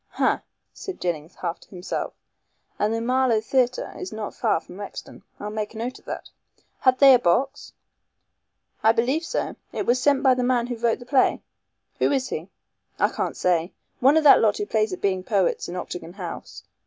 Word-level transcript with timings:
"Ha!" 0.13 0.41
said 0.73 0.99
Jennings 0.99 1.35
half 1.35 1.59
to 1.59 1.69
himself, 1.69 2.15
"and 2.79 2.91
the 2.91 2.99
Marlow 3.01 3.39
Theatre 3.39 3.93
is 3.99 4.11
not 4.11 4.33
far 4.33 4.59
from 4.59 4.79
Rexton. 4.79 5.21
I'll 5.39 5.51
make 5.51 5.75
a 5.75 5.77
note 5.77 5.99
of 5.99 6.05
that. 6.05 6.27
Had 6.79 6.97
they 6.97 7.13
a 7.13 7.19
box?" 7.19 7.71
"I 8.81 8.93
believe 8.93 9.23
so. 9.23 9.55
It 9.71 9.85
was 9.85 10.01
sent 10.01 10.23
by 10.23 10.33
the 10.33 10.41
man 10.43 10.65
who 10.65 10.75
wrote 10.75 10.97
the 10.97 11.05
play." 11.05 11.43
"Who 11.99 12.11
is 12.11 12.29
he?" 12.29 12.49
"I 12.97 13.09
can't 13.09 13.37
say. 13.37 13.73
One 13.99 14.17
of 14.17 14.23
that 14.23 14.41
lot 14.41 14.57
who 14.57 14.65
play 14.65 14.87
at 14.91 15.01
being 15.01 15.23
poets 15.23 15.69
in 15.69 15.75
Octagon 15.75 16.13
House. 16.13 16.63